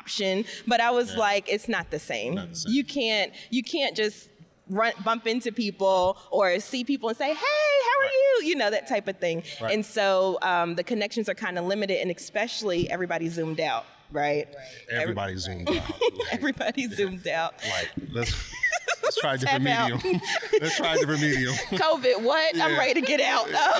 option, 0.00 0.44
but 0.66 0.80
I 0.80 0.90
was 0.90 1.16
like, 1.16 1.48
it's 1.48 1.68
not 1.68 1.90
the 1.90 1.98
same. 1.98 2.34
Not 2.34 2.50
the 2.50 2.56
same. 2.56 2.72
You 2.72 2.84
can't, 2.84 3.32
you 3.50 3.62
can't 3.62 3.96
just 3.96 4.28
run, 4.68 4.92
bump 5.04 5.26
into 5.26 5.52
people 5.52 6.16
or 6.30 6.58
see 6.60 6.84
people 6.84 7.08
and 7.08 7.18
say, 7.18 7.28
hey, 7.28 7.34
how 7.34 8.06
are 8.06 8.10
you? 8.10 8.46
You 8.48 8.56
know, 8.56 8.70
that 8.70 8.88
type 8.88 9.08
of 9.08 9.18
thing. 9.18 9.42
Right. 9.60 9.72
And 9.74 9.84
so 9.84 10.38
um, 10.42 10.74
the 10.74 10.84
connections 10.84 11.28
are 11.28 11.34
kind 11.34 11.58
of 11.58 11.64
limited 11.66 12.00
and 12.00 12.10
especially 12.10 12.90
everybody 12.90 13.28
zoomed 13.28 13.60
out. 13.60 13.84
right? 14.10 14.46
Everybody 14.90 15.36
zoomed 15.36 15.68
out. 15.68 16.00
Everybody 16.32 16.86
zoomed 16.88 17.26
out. 17.28 17.54
Like 17.68 17.90
let's 18.12 18.32
let's 19.02 19.18
try 19.20 19.34
a 19.34 19.38
different 19.38 19.64
Tap 19.64 19.78
out. 19.92 20.04
medium. 20.04 20.20
let's 20.60 20.76
try 20.76 20.94
a 20.94 20.98
different 20.98 21.20
medium. 21.22 21.54
COVID, 21.70 22.22
what? 22.22 22.60
I'm 22.60 22.76
ready 22.78 23.00
to 23.00 23.06
get 23.06 23.20
out. 23.20 23.48
Yeah, 23.50 23.72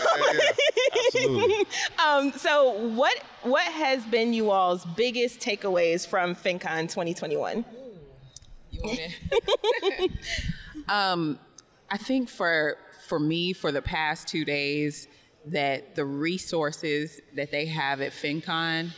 absolutely. 1.07 1.67
um, 2.07 2.33
so 2.33 2.71
what 2.89 3.17
what 3.43 3.65
has 3.65 4.03
been 4.05 4.33
you 4.33 4.51
all's 4.51 4.85
biggest 4.97 5.41
takeaways 5.41 6.07
from 6.07 6.35
FinCon 6.35 6.83
2021? 6.89 7.65
You 8.71 8.81
want 8.83 9.01
it? 9.01 10.11
Um, 10.93 11.39
I 11.91 11.97
think 11.97 12.29
for 12.29 12.77
for 13.09 13.19
me, 13.19 13.53
for 13.53 13.73
the 13.73 13.83
past 13.83 14.29
two 14.29 14.45
days, 14.45 15.09
that 15.47 15.97
the 15.97 16.05
resources 16.05 17.21
that 17.35 17.51
they 17.51 17.67
have 17.67 18.01
at 18.01 18.13
FinCon, 18.13 18.91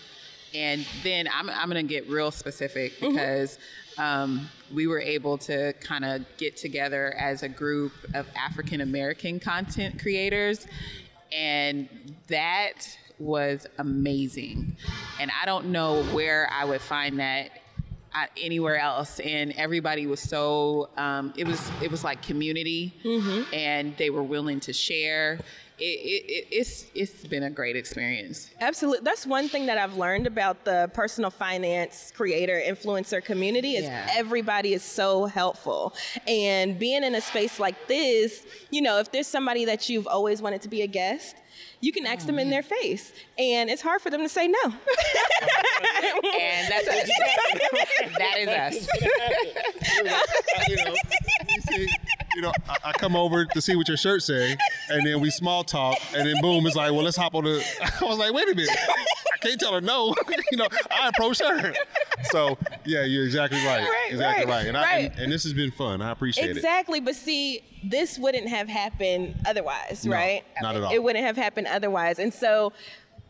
and 0.55 0.87
then 1.03 1.29
I'm 1.33 1.49
I'm 1.49 1.69
gonna 1.69 1.83
get 1.85 2.09
real 2.11 2.31
specific 2.31 3.01
because. 3.01 3.59
Um, 3.97 4.49
we 4.75 4.89
were 4.89 5.01
able 5.01 5.39
to 5.39 5.73
kind 5.75 6.05
of 6.05 6.25
get 6.37 6.57
together 6.57 7.15
as 7.17 7.45
a 7.45 7.49
group 7.49 7.93
of 8.13 8.27
African 8.35 8.81
American 8.81 9.39
content 9.39 10.01
creators, 10.01 10.67
and 11.31 11.89
that 12.27 12.99
was 13.21 13.69
amazing. 13.79 14.77
And 15.21 15.31
I 15.41 15.47
don't 15.47 15.67
know 15.67 16.03
where 16.07 16.49
I 16.51 16.65
would 16.65 16.81
find 16.81 17.21
that 17.21 17.51
anywhere 18.41 18.77
else 18.79 19.19
and 19.21 19.53
everybody 19.53 20.07
was 20.07 20.21
so 20.21 20.89
um, 20.97 21.33
it 21.37 21.47
was 21.47 21.61
it 21.83 21.91
was 21.91 22.05
like 22.05 22.23
community 22.23 22.93
and 23.53 23.97
they 23.97 24.11
were 24.11 24.23
willing 24.23 24.61
to 24.61 24.73
share 24.73 25.39
it, 25.79 25.83
it, 25.85 26.25
it, 26.33 26.47
it's 26.53 26.87
it's 26.95 27.27
been 27.27 27.43
a 27.43 27.51
great 27.51 27.75
experience 27.77 28.51
Absolutely. 28.61 29.05
That's 29.05 29.27
one 29.27 29.49
thing 29.49 29.67
that 29.67 29.77
I've 29.77 29.97
learned 29.97 30.27
about 30.27 30.65
the 30.65 30.91
personal 30.95 31.31
finance 31.31 32.13
creator 32.15 32.61
influencer 32.65 33.23
community 33.25 33.77
is 33.77 33.85
Yeah. 33.85 34.07
everybody 34.17 34.73
is 34.73 34.83
so 34.85 35.27
helpful. 35.27 35.93
And 36.29 36.79
being 36.79 37.03
in 37.03 37.15
a 37.15 37.21
space 37.21 37.59
like 37.59 37.89
this, 37.89 38.45
you 38.71 38.83
know, 38.83 38.99
if 39.01 39.11
there's 39.11 39.27
somebody 39.27 39.65
that 39.65 39.89
you've 39.89 40.07
always 40.07 40.41
wanted 40.41 40.63
to 40.63 40.69
be 40.69 40.83
a 40.83 40.87
guest, 40.87 41.37
you 41.81 41.93
can 41.93 42.07
ask 42.07 42.23
oh, 42.25 42.27
them 42.29 42.39
in 42.39 42.51
their 42.51 42.63
face. 42.63 43.13
And 43.39 43.69
it's 43.69 43.83
hard 43.83 44.01
for 44.01 44.11
them 44.11 44.23
to 44.23 44.29
say 44.29 44.49
no. 44.49 44.63
and 44.65 44.73
that's 46.73 46.89
us 46.89 47.09
that 48.19 48.39
is 48.39 48.49
us 48.49 48.89
you 50.69 50.77
know, 50.77 50.95
you, 51.49 51.61
see, 51.69 51.89
you 52.35 52.43
know, 52.43 52.53
I, 52.69 52.77
I 52.87 52.93
come 52.93 53.17
over 53.17 53.45
to 53.45 53.61
see 53.61 53.77
what 53.77 53.89
your 53.89 53.97
shirt 53.97 54.23
say, 54.23 54.57
and 54.89 55.07
then 55.07 55.21
we 55.21 55.31
small 55.31 55.65
talk, 55.65 55.99
and 56.15 56.27
then 56.27 56.37
boom, 56.41 56.67
it's 56.67 56.77
like, 56.77 56.93
well, 56.93 57.03
let's 57.03 57.17
hop 57.17 57.35
on 57.35 57.45
the. 57.45 57.65
I 58.01 58.05
was 58.05 58.19
like, 58.19 58.33
wait 58.33 58.49
a 58.51 58.55
minute, 58.55 58.71
I 58.71 59.37
can't 59.39 59.61
tell 59.61 59.73
her 59.75 59.81
no. 59.81 60.15
you 60.51 60.59
know, 60.59 60.69
I 60.91 61.09
approach 61.09 61.41
her. 61.41 61.75
So 62.31 62.57
yeah, 62.85 63.05
you're 63.05 63.25
exactly 63.25 63.59
right. 63.65 63.83
Right, 63.83 64.07
exactly 64.11 64.47
right, 64.47 64.53
right. 64.53 64.67
And, 64.67 64.77
I, 64.77 64.83
right. 64.83 65.11
and, 65.13 65.21
and 65.21 65.33
this 65.33 65.45
has 65.45 65.53
been 65.53 65.71
fun. 65.71 66.03
I 66.03 66.11
appreciate 66.11 66.51
it. 66.51 66.57
Exactly, 66.57 67.01
but 67.01 67.15
see, 67.15 67.63
this 67.83 68.19
wouldn't 68.19 68.49
have 68.49 68.69
happened 68.69 69.37
otherwise, 69.47 70.05
No, 70.05 70.13
right? 70.13 70.45
not 70.63 70.77
at 70.77 70.83
all. 70.83 70.93
It 70.93 71.03
wouldn't 71.03 71.25
have 71.25 71.37
happened 71.37 71.67
otherwise. 71.67 72.19
And 72.19 72.33
so, 72.33 72.73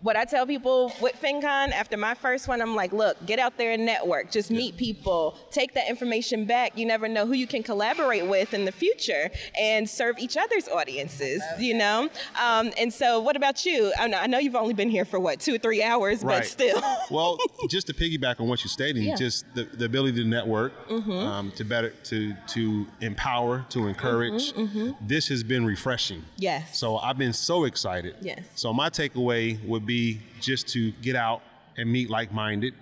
what 0.04 0.16
I 0.16 0.26
tell 0.26 0.46
people 0.46 0.92
with 1.00 1.14
FinCon 1.20 1.72
after 1.72 1.96
my 1.96 2.12
first 2.12 2.46
one, 2.46 2.60
I'm 2.60 2.74
like, 2.76 2.92
look, 2.92 3.16
get 3.24 3.38
out 3.38 3.56
there 3.56 3.72
and 3.72 3.86
network, 3.86 4.30
just 4.30 4.50
meet 4.50 4.76
people, 4.76 5.34
take 5.50 5.72
that 5.72 5.88
information 5.88 6.44
back. 6.44 6.76
You 6.76 6.84
never 6.84 7.08
know 7.08 7.24
who 7.24 7.32
you 7.32 7.46
can 7.46 7.62
collaborate 7.62 8.26
with 8.26 8.52
in 8.52 8.66
the 8.66 8.70
future 8.72 9.30
and 9.58 9.88
serve 9.88 10.18
each 10.18 10.36
other's 10.36 10.68
audiences, 10.68 11.42
you 11.58 11.72
know? 11.72 12.10
Um, 12.38 12.70
and 12.78 12.92
so, 12.92 13.18
what 13.20 13.34
about 13.34 13.64
you? 13.64 13.94
I 13.98 14.06
know, 14.06 14.18
I 14.18 14.26
know 14.26 14.38
you've 14.38 14.54
only 14.56 14.74
been 14.74 14.90
here 14.90 15.06
for 15.06 15.18
what, 15.18 15.40
two 15.40 15.54
or 15.54 15.58
three 15.58 15.82
hours, 15.82 16.20
but 16.22 16.28
Right. 16.40 16.44
still. 16.44 16.82
well, 17.10 17.38
just 17.70 17.86
to 17.86 17.94
piggyback 17.94 18.40
on 18.40 18.46
what 18.46 18.62
you're 18.62 18.68
stating, 18.68 19.04
Yeah. 19.04 19.14
just 19.16 19.46
the, 19.54 19.64
the 19.64 19.86
ability 19.86 20.22
to 20.22 20.28
network, 20.28 20.74
um, 20.90 21.50
to 21.52 21.64
better 21.64 21.90
to 22.10 22.34
to 22.48 22.86
empower, 23.00 23.64
to 23.70 23.86
encourage. 23.88 24.52
This 25.00 25.28
has 25.28 25.42
been 25.42 25.64
refreshing. 25.64 26.24
Yes. 26.36 26.78
So 26.78 26.98
I've 26.98 27.16
been 27.16 27.32
so 27.32 27.64
excited. 27.64 28.16
Yes. 28.20 28.40
So 28.54 28.70
my 28.74 28.90
takeaway 28.90 29.64
would 29.64 29.86
be 29.86 29.93
just 30.40 30.68
to 30.68 30.92
get 31.02 31.16
out 31.16 31.42
and 31.76 31.90
meet 31.90 32.08
like-minded. 32.08 32.72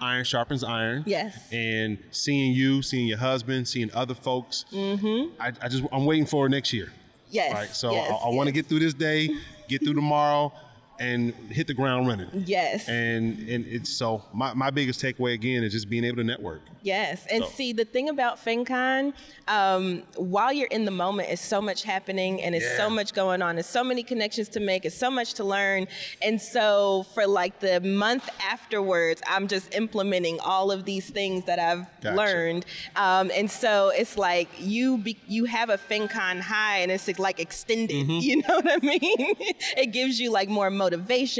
Iron 0.00 0.24
sharpens 0.24 0.64
iron. 0.64 1.00
Mm-hmm. 1.00 1.08
Yes. 1.10 1.48
And 1.52 1.98
seeing 2.10 2.52
you, 2.52 2.82
seeing 2.82 3.06
your 3.06 3.18
husband, 3.18 3.68
seeing 3.68 3.90
other 3.94 4.14
folks. 4.14 4.64
Mm-hmm. 4.72 5.40
I, 5.40 5.52
I 5.64 5.68
just 5.68 5.84
I'm 5.92 6.04
waiting 6.06 6.26
for 6.26 6.48
next 6.48 6.72
year. 6.72 6.92
yes. 7.30 7.52
Right. 7.54 7.68
So 7.68 7.92
yes, 7.92 8.10
I, 8.10 8.28
I 8.28 8.28
want 8.30 8.48
to 8.48 8.52
get 8.52 8.66
through 8.66 8.80
this 8.80 8.94
day, 8.94 9.30
get 9.68 9.82
through 9.84 9.94
tomorrow, 9.94 10.52
and 10.98 11.34
hit 11.50 11.66
the 11.66 11.74
ground 11.74 12.06
running. 12.06 12.28
Yes. 12.46 12.88
And 12.88 13.38
and 13.48 13.66
it's 13.66 13.90
so 13.90 14.22
my, 14.32 14.54
my 14.54 14.70
biggest 14.70 15.00
takeaway 15.02 15.34
again 15.34 15.62
is 15.64 15.72
just 15.72 15.88
being 15.90 16.04
able 16.04 16.16
to 16.18 16.24
network. 16.24 16.60
Yes, 16.84 17.24
and 17.30 17.44
So- 17.44 17.50
see 17.50 17.72
the 17.72 17.84
thing 17.84 18.08
about 18.08 18.44
FinCon, 18.44 19.12
um, 19.46 20.02
while 20.16 20.52
you're 20.52 20.66
in 20.68 20.84
the 20.84 20.90
moment, 20.90 21.28
is 21.30 21.40
so 21.40 21.60
much 21.60 21.84
happening 21.84 22.42
and 22.42 22.54
it's 22.56 22.76
so 22.76 22.90
much 22.90 23.12
going 23.14 23.40
on. 23.40 23.54
There's 23.54 23.66
so 23.66 23.84
many 23.84 24.02
connections 24.02 24.48
to 24.50 24.60
make. 24.60 24.84
It's 24.84 24.96
so 24.96 25.08
much 25.10 25.34
to 25.34 25.44
learn, 25.44 25.86
and 26.22 26.40
so 26.40 27.04
for 27.14 27.26
like 27.26 27.60
the 27.60 27.80
month 27.80 28.28
afterwards, 28.50 29.22
I'm 29.28 29.46
just 29.48 29.74
implementing 29.74 30.40
all 30.40 30.70
of 30.72 30.84
these 30.84 31.08
things 31.08 31.44
that 31.44 31.58
I've 31.58 31.86
Gotcha. 32.00 32.16
learned, 32.16 32.66
um, 32.96 33.30
and 33.34 33.48
so 33.50 33.90
it's 33.90 34.18
like 34.18 34.48
you 34.58 34.98
be, 34.98 35.16
you 35.28 35.44
have 35.44 35.70
a 35.70 35.78
FinCon 35.78 36.40
high, 36.40 36.78
and 36.78 36.90
it's 36.90 37.06
like 37.18 37.38
extended. 37.40 37.94
Mm-hmm. 37.94 38.12
You 38.32 38.36
know 38.38 38.56
what 38.60 38.70
I 38.72 38.76
mean? 38.86 39.34
it 39.76 39.92
gives 39.92 40.18
you 40.20 40.30
like 40.30 40.48
more 40.48 40.70
motivation, 40.70 40.91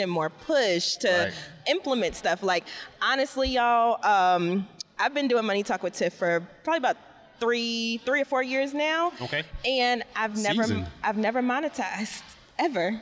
more 0.09 0.31
push 0.31 0.97
to 0.97 1.09
Right. 1.09 1.33
implement 1.69 2.15
stuff. 2.17 2.43
Like 2.43 2.65
honestly, 3.01 3.49
y'all, 3.51 4.05
um, 4.05 4.69
I've 4.99 5.15
been 5.15 5.29
doing 5.29 5.45
Money 5.45 5.63
Talk 5.63 5.83
with 5.83 5.95
Tiff 5.95 6.15
for 6.15 6.41
probably 6.65 6.79
about 6.79 6.97
three, 7.41 7.99
three 8.05 8.21
or 8.23 8.25
four 8.25 8.43
years 8.43 8.73
now. 8.73 9.13
Okay. 9.21 9.43
And 9.65 10.05
I've 10.15 10.37
never, 10.37 10.63
Seasoned. 10.63 10.87
I've 11.03 11.17
never 11.17 11.43
monetized 11.43 12.23
ever. 12.59 13.01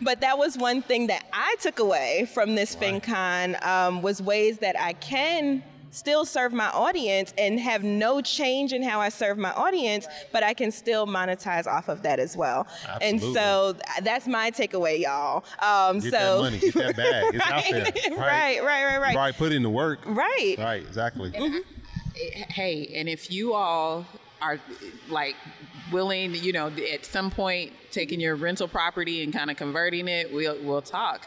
But 0.00 0.20
that 0.20 0.38
was 0.38 0.56
one 0.56 0.82
thing 0.82 1.08
that 1.08 1.24
I 1.32 1.56
took 1.60 1.80
away 1.80 2.28
from 2.32 2.54
this 2.54 2.76
Right. 2.80 3.02
FinCon 3.02 3.66
um, 3.66 4.02
was 4.02 4.22
ways 4.22 4.58
that 4.58 4.78
I 4.78 4.92
can 4.92 5.62
still 5.90 6.24
serve 6.24 6.52
my 6.52 6.68
audience 6.70 7.34
and 7.38 7.58
have 7.60 7.82
no 7.84 8.20
change 8.20 8.72
in 8.72 8.82
how 8.82 9.00
I 9.00 9.08
serve 9.08 9.38
my 9.38 9.52
audience, 9.52 10.06
but 10.32 10.42
I 10.42 10.54
can 10.54 10.70
still 10.70 11.06
monetize 11.06 11.66
off 11.66 11.88
of 11.88 12.02
that 12.02 12.18
as 12.18 12.36
well. 12.36 12.66
Absolutely. 12.88 13.08
And 13.08 13.20
so 13.34 13.76
that's 14.02 14.26
my 14.26 14.50
takeaway, 14.50 15.00
y'all. 15.00 15.44
Um, 15.60 15.98
Get 16.00 16.12
so 16.12 16.42
that 16.42 16.42
money, 16.42 16.58
get 16.58 16.74
that 16.74 16.96
bag. 16.96 17.34
It's 17.34 17.46
out 17.46 17.64
there. 18.10 18.18
right, 18.18 18.62
right, 18.64 18.84
right, 18.84 18.98
right. 18.98 19.08
You've 19.10 19.18
already 19.18 19.36
put 19.36 19.52
in 19.52 19.62
the 19.62 19.70
work. 19.70 20.00
Right. 20.06 20.56
Right. 20.58 20.82
Exactly. 20.82 21.32
hey 22.48 22.90
and 22.94 23.08
if 23.08 23.30
you 23.30 23.54
all 23.54 24.04
are 24.42 24.58
like 25.08 25.36
willing 25.92 26.34
you 26.34 26.52
know 26.52 26.68
at 26.92 27.04
some 27.04 27.30
point 27.30 27.72
taking 27.90 28.20
your 28.20 28.36
rental 28.36 28.68
property 28.68 29.22
and 29.22 29.32
kind 29.32 29.50
of 29.50 29.56
converting 29.56 30.08
it 30.08 30.32
we'll 30.32 30.56
we'll 30.62 30.82
talk. 30.82 31.26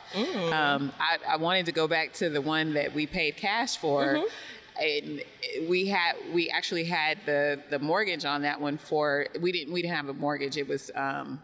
Um, 0.53 0.91
I, 1.00 1.17
I 1.34 1.38
wanted 1.38 1.65
to 1.67 1.72
go 1.72 1.88
back 1.88 2.13
to 2.13 2.29
the 2.29 2.41
one 2.41 2.74
that 2.74 2.93
we 2.93 3.05
paid 3.05 3.38
cash 3.38 3.77
for. 3.77 4.24
And 4.82 5.22
we 5.70 5.88
had 5.88 6.15
we 6.34 6.50
actually 6.50 6.86
had 6.86 7.20
the 7.27 7.62
the 7.70 7.77
mortgage 7.77 8.25
on 8.25 8.41
that 8.41 8.60
one 8.60 8.77
for 8.79 9.27
we 9.39 9.51
didn't 9.51 9.72
we 9.72 9.84
didn't 9.84 9.96
have 9.96 10.10
a 10.10 10.13
mortgage. 10.13 10.58
It 10.58 10.67
was 10.67 10.89
um, 10.96 11.39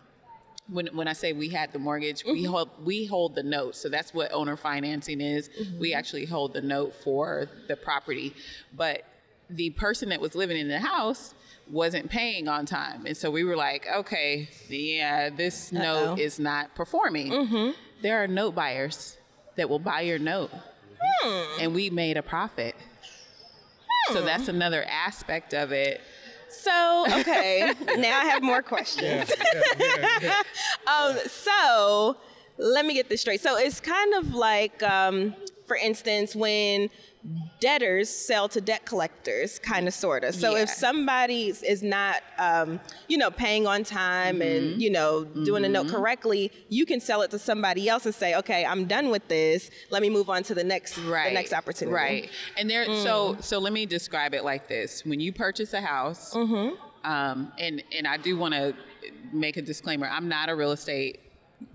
when, 0.71 0.88
when 0.93 1.07
I 1.07 1.13
say 1.13 1.33
we 1.33 1.49
had 1.49 1.71
the 1.71 1.79
mortgage, 1.79 2.23
we 2.25 2.43
hold 2.43 2.69
we 2.83 3.05
hold 3.05 3.35
the 3.35 3.43
note. 3.43 3.75
So 3.75 3.88
that's 3.88 4.13
what 4.15 4.31
owner 4.31 4.57
financing 4.57 5.21
is. 5.21 5.49
We 5.79 5.93
actually 5.93 6.25
hold 6.25 6.53
the 6.53 6.61
note 6.61 6.95
for 7.03 7.47
the 7.67 7.75
property, 7.75 8.33
but 8.75 9.03
the 9.49 9.71
person 9.71 10.09
that 10.09 10.21
was 10.21 10.33
living 10.35 10.57
in 10.57 10.67
the 10.67 10.79
house 10.79 11.33
wasn't 11.69 12.09
paying 12.09 12.47
on 12.47 12.65
time, 12.65 13.05
and 13.05 13.15
so 13.15 13.29
we 13.29 13.43
were 13.43 13.55
like, 13.55 13.88
okay, 13.95 14.49
yeah, 14.69 15.29
this 15.29 15.71
Uh-oh. 15.73 15.81
note 15.81 16.19
is 16.19 16.39
not 16.39 16.73
performing. 16.75 17.73
There 18.01 18.23
are 18.23 18.27
note 18.27 18.55
buyers 18.55 19.17
that 19.55 19.69
will 19.69 19.79
buy 19.79 20.01
your 20.01 20.19
note, 20.19 20.51
and 21.59 21.73
we 21.75 21.89
made 21.89 22.17
a 22.17 22.23
profit. 22.23 22.75
So 24.13 24.23
that's 24.23 24.47
another 24.47 24.83
aspect 24.89 25.53
of 25.53 25.71
it. 25.71 26.01
So, 26.49 27.05
okay, 27.19 27.73
now 27.97 28.19
I 28.19 28.25
have 28.25 28.41
more 28.41 28.63
questions. 28.63 29.31
um, 30.88 31.15
so, 31.27 32.17
let 32.57 32.85
me 32.88 32.95
get 32.95 33.07
this 33.07 33.21
straight. 33.21 33.39
So, 33.41 33.55
it's 33.57 33.79
kind 33.79 34.15
of 34.15 34.33
like, 34.33 34.81
um, 34.81 35.35
for 35.69 35.77
instance, 35.77 36.35
when 36.35 36.89
debtors 37.59 38.09
sell 38.09 38.49
to 38.49 38.59
debt 38.59 38.85
collectors, 38.85 39.59
kind 39.59 39.88
of, 39.88 39.93
sort 39.93 40.23
of. 40.23 40.33
So, 40.33 40.55
if 40.55 40.67
somebody 40.69 41.49
is 41.49 41.83
not, 41.83 42.23
um, 42.39 42.79
you 43.07 43.17
know, 43.17 43.29
paying 43.29 43.67
on 43.67 43.83
time 43.83 44.39
Mm-hmm. 44.39 44.41
and, 44.41 44.81
you 44.81 44.89
know, 44.89 45.23
doing 45.23 45.63
a 45.65 45.69
note 45.69 45.88
correctly, 45.89 46.51
you 46.69 46.85
can 46.85 46.99
sell 46.99 47.21
it 47.21 47.31
to 47.31 47.39
somebody 47.39 47.88
else 47.88 48.05
and 48.05 48.15
say, 48.15 48.35
okay, 48.35 48.65
I'm 48.65 48.85
done 48.85 49.09
with 49.09 49.27
this. 49.27 49.69
Let 49.91 50.01
me 50.01 50.09
move 50.09 50.29
on 50.29 50.41
to 50.43 50.55
the 50.55 50.63
next, 50.63 50.95
the 50.95 51.33
next 51.33 51.53
opportunity. 51.53 51.93
Right. 51.93 52.29
And 52.57 52.69
there 52.69 52.85
so 52.85 53.38
so 53.39 53.59
let 53.59 53.73
me 53.73 53.85
describe 53.85 54.33
it 54.33 54.43
like 54.43 54.67
this. 54.67 55.05
When 55.05 55.19
you 55.19 55.31
purchase 55.31 55.73
a 55.73 55.81
house, 55.81 56.35
um, 57.03 57.51
and 57.59 57.83
and 57.95 58.07
I 58.07 58.17
do 58.17 58.38
want 58.38 58.55
to 58.55 58.73
make 59.31 59.57
a 59.57 59.61
disclaimer. 59.61 60.07
I'm 60.07 60.27
not 60.27 60.49
a 60.49 60.55
real 60.55 60.71
estate 60.71 61.19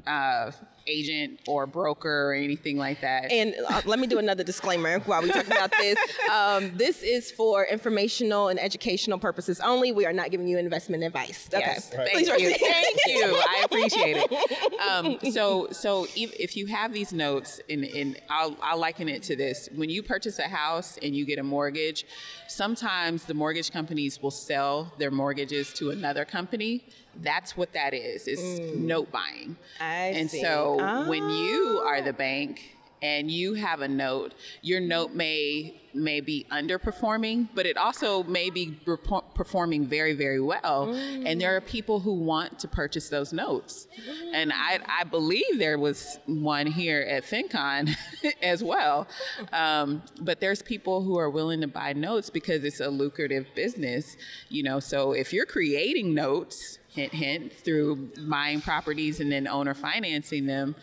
uh, 0.07 0.51
agent 0.87 1.41
or 1.47 1.67
broker 1.67 2.31
or 2.31 2.35
anything 2.35 2.77
like 2.77 3.01
that. 3.01 3.31
And 3.31 3.55
uh, 3.69 3.83
let 3.85 3.99
me 3.99 4.07
do 4.07 4.19
another 4.19 4.45
disclaimer 4.45 4.99
while 5.01 5.23
we 5.23 5.31
talk 5.31 5.47
about 5.47 5.73
this. 5.79 5.99
Um, 6.31 6.73
this 6.77 7.03
is 7.03 7.31
for 7.31 7.65
informational 7.65 8.49
and 8.49 8.59
educational 8.59 9.19
purposes 9.19 9.61
only. 9.61 9.93
We 9.93 10.07
are 10.07 10.13
not 10.13 10.31
giving 10.31 10.49
you 10.49 10.59
investment 10.59 11.03
advice. 11.03 11.49
Okay. 11.53 11.63
Yes. 11.65 11.89
Thank 11.91 12.11
Please 12.11 12.29
you. 12.29 12.55
Thank 12.57 12.99
you. 13.07 13.37
I 13.37 13.63
appreciate 13.65 14.17
it. 14.17 14.71
Um, 14.85 15.19
so, 15.31 15.69
so 15.71 16.05
if, 16.15 16.35
if, 16.39 16.57
you 16.57 16.67
have 16.67 16.93
these 16.93 17.13
notes, 17.13 17.61
and, 17.71 17.85
and 17.85 18.21
I'll, 18.29 18.57
I'll 18.63 18.79
liken 18.79 19.09
it 19.09 19.23
to 19.25 19.37
this: 19.37 19.69
when 19.75 19.89
you 19.89 20.03
purchase 20.03 20.39
a 20.39 20.49
house 20.49 20.99
and 21.03 21.17
you 21.17 21.25
get 21.25 21.39
a 21.39 21.43
mortgage, 21.43 22.05
sometimes 22.49 23.25
the 23.25 23.35
mortgage 23.35 23.71
companies 23.71 24.21
will 24.21 24.31
sell 24.31 24.93
their 24.99 25.11
mortgages 25.11 25.73
to 25.75 25.91
another 25.91 26.25
company 26.25 26.85
that's 27.23 27.57
what 27.57 27.73
that 27.73 27.95
is. 27.95 28.27
It's 28.27 28.41
mm. 28.41 28.79
note 28.79 29.11
buying. 29.11 29.57
I 29.81 30.13
and 30.15 30.31
see. 30.31 30.43
so 30.43 30.79
oh. 30.81 31.09
when 31.09 31.29
you 31.31 31.83
are 31.85 32.03
the 32.03 32.13
bank 32.13 32.77
and 33.03 33.31
you 33.31 33.55
have 33.55 33.81
a 33.83 33.89
note, 33.89 34.35
your 34.63 34.81
note 34.81 35.13
may 35.13 35.81
may 35.95 36.21
be 36.21 36.47
underperforming, 36.51 37.49
but 37.55 37.67
it 37.67 37.77
also 37.77 38.23
may 38.25 38.51
be 38.51 38.79
performing 39.35 39.87
very, 39.87 40.13
very 40.13 40.41
well. 40.41 40.89
Mm. 40.89 41.25
And 41.27 41.41
there 41.41 41.55
are 41.57 41.61
people 41.61 42.01
who 42.01 42.15
want 42.15 42.59
to 42.61 42.69
purchase 42.69 43.09
those 43.09 43.33
notes. 43.33 43.87
Mm. 43.97 44.31
And 44.33 44.53
I, 44.53 44.81
I 44.89 45.05
believe 45.05 45.59
there 45.59 45.79
was 45.79 46.19
one 46.27 46.67
here 46.67 47.03
at 47.03 47.25
FinCon 47.25 47.95
as 48.43 48.65
well. 48.65 49.07
Um, 49.53 50.03
but 50.21 50.41
there's 50.41 50.63
people 50.63 51.03
who 51.03 51.19
are 51.19 51.31
willing 51.31 51.61
to 51.61 51.69
buy 51.69 51.93
notes 51.93 52.31
because 52.31 52.65
it's 52.65 52.81
a 52.81 52.89
lucrative 52.89 53.47
business, 53.55 54.17
you 54.49 54.63
know. 54.63 54.81
So 54.81 55.13
if 55.13 55.33
you're 55.33 55.47
creating 55.47 56.15
notes, 56.15 56.79
hint, 56.95 57.13
hint, 57.13 57.53
through 57.53 58.11
buying 58.29 58.61
properties 58.61 59.21
and 59.21 59.31
then 59.31 59.47
owner 59.49 59.75
financing 59.75 60.47
them, 60.47 60.75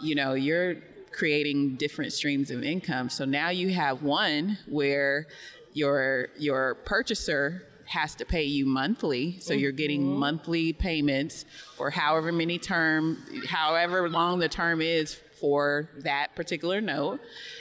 you 0.00 0.14
know, 0.14 0.34
you're 0.34 0.76
creating 1.12 1.76
different 1.76 2.12
streams 2.12 2.50
of 2.50 2.62
income. 2.62 3.08
So 3.08 3.24
now 3.24 3.48
you 3.48 3.70
have 3.70 4.02
one 4.02 4.58
where 4.66 5.26
your 5.72 6.28
your 6.38 6.74
purchaser 6.84 7.62
has 7.86 8.14
to 8.16 8.24
pay 8.24 8.44
you 8.44 8.66
monthly. 8.66 9.40
So 9.40 9.52
mm-hmm. 9.52 9.60
you're 9.60 9.72
getting 9.72 10.02
mm-hmm. 10.02 10.18
monthly 10.18 10.72
payments 10.74 11.44
for 11.76 11.90
however 11.90 12.30
many 12.30 12.58
term, 12.58 13.16
however 13.48 14.08
long 14.08 14.38
the 14.38 14.48
term 14.48 14.82
is 14.82 15.18
for 15.40 15.88
that 15.98 16.34
particular 16.36 16.80
note. 16.80 17.20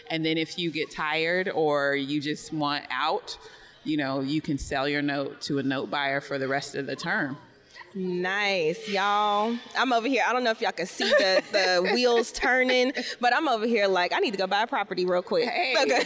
And 0.10 0.26
then 0.26 0.38
if 0.38 0.60
you 0.60 0.70
get 0.72 0.92
tired 0.92 1.50
or 1.50 1.96
you 1.96 2.20
just 2.20 2.52
want 2.52 2.86
out, 2.92 3.38
you 3.84 3.96
know, 3.96 4.20
you 4.20 4.42
can 4.42 4.58
sell 4.58 4.88
your 4.90 5.02
note 5.02 5.42
to 5.44 5.60
a 5.60 5.64
note 5.64 5.90
buyer 5.90 6.20
for 6.20 6.38
the 6.38 6.48
rest 6.48 6.76
of 6.76 6.88
the 6.88 6.96
term. 6.96 7.38
Nice, 7.96 8.90
y'all. 8.90 9.58
I'm 9.76 9.94
over 9.94 10.08
here. 10.08 10.24
I 10.28 10.34
don't 10.34 10.44
know 10.44 10.52
if 10.52 10.62
y'all 10.62 10.72
can 10.72 10.86
see 10.86 11.10
the, 11.10 11.44
the 11.52 11.92
wheels 11.96 12.32
turning, 12.32 12.92
but 13.20 13.34
I'm 13.34 13.48
over 13.48 13.66
here 13.66 13.88
like 13.88 14.14
I 14.14 14.20
need 14.20 14.32
to 14.32 14.38
go 14.38 14.46
buy 14.46 14.64
a 14.64 14.68
property 14.68 15.06
real 15.06 15.22
quick. 15.22 15.50
Hey, 15.50 15.76
okay. 15.82 16.04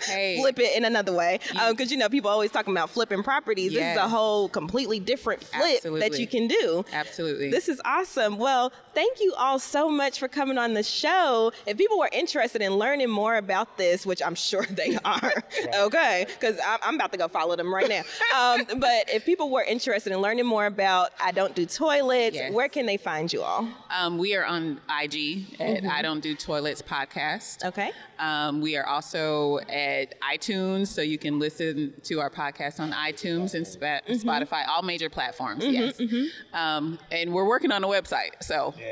hey, 0.00 0.38
Flip 0.40 0.58
it 0.58 0.76
in 0.76 0.84
another 0.84 1.12
way, 1.12 1.38
because 1.48 1.88
um, 1.88 1.88
you 1.88 1.96
know 1.96 2.08
people 2.08 2.30
always 2.30 2.50
talking 2.50 2.72
about 2.72 2.90
flipping 2.90 3.22
properties. 3.22 3.72
Yes. 3.72 3.96
This 3.96 4.02
is 4.02 4.06
a 4.06 4.08
whole 4.08 4.48
completely 4.48 4.98
different 4.98 5.42
flip 5.42 5.76
Absolutely. 5.76 6.08
that 6.08 6.18
you 6.18 6.26
can 6.26 6.48
do. 6.48 6.84
Absolutely. 6.92 7.50
This 7.50 7.68
is 7.68 7.80
awesome. 7.84 8.38
Well, 8.38 8.72
thank 8.94 9.20
you 9.20 9.34
all 9.36 9.58
so 9.58 9.88
much 9.88 10.18
for 10.18 10.28
coming 10.28 10.58
on 10.58 10.74
the 10.74 10.82
show. 10.82 11.52
If 11.66 11.76
people 11.76 11.98
were 11.98 12.10
interested 12.12 12.62
in 12.62 12.72
learning 12.72 13.10
more 13.10 13.36
about 13.36 13.76
this, 13.78 14.06
which 14.06 14.22
I'm 14.22 14.34
sure 14.34 14.64
they 14.64 14.98
are, 15.04 15.32
okay, 15.76 16.26
because 16.28 16.58
I'm, 16.66 16.78
I'm, 16.82 16.94
about 16.94 17.12
to 17.12 17.18
go 17.18 17.28
follow 17.28 17.56
them 17.56 17.72
right 17.72 17.88
now. 17.88 18.02
Um, 18.38 18.78
but 18.78 19.10
if 19.10 19.24
people 19.24 19.50
were 19.50 19.62
interested 19.62 20.12
in 20.12 20.20
learning 20.20 20.46
more 20.46 20.61
about 20.66 21.10
I 21.20 21.32
Don't 21.32 21.54
Do 21.54 21.66
Toilets, 21.66 22.36
yes. 22.36 22.52
where 22.52 22.68
can 22.68 22.86
they 22.86 22.96
find 22.96 23.32
you 23.32 23.42
all? 23.42 23.68
Um, 23.90 24.18
we 24.18 24.34
are 24.34 24.44
on 24.44 24.80
IG 24.88 25.58
at 25.60 25.82
mm-hmm. 25.82 25.90
I 25.90 26.02
Don't 26.02 26.20
Do 26.20 26.34
Toilets 26.34 26.82
podcast. 26.82 27.64
Okay. 27.64 27.92
Um, 28.18 28.60
we 28.60 28.76
are 28.76 28.86
also 28.86 29.58
at 29.68 30.20
iTunes, 30.20 30.88
so 30.88 31.02
you 31.02 31.18
can 31.18 31.38
listen 31.38 31.92
to 32.04 32.20
our 32.20 32.30
podcast 32.30 32.80
on 32.80 32.92
iTunes 32.92 33.54
and 33.54 33.66
Sp- 33.66 34.04
mm-hmm. 34.06 34.12
Spotify, 34.12 34.66
all 34.68 34.82
major 34.82 35.08
platforms. 35.08 35.64
Mm-hmm, 35.64 35.72
yes. 35.72 35.98
Mm-hmm. 35.98 36.56
Um, 36.56 36.98
and 37.10 37.32
we're 37.32 37.46
working 37.46 37.72
on 37.72 37.84
a 37.84 37.88
website, 37.88 38.42
so. 38.42 38.74
Yeah. 38.78 38.84